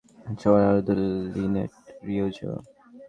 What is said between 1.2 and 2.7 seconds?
Linate Ridgeway!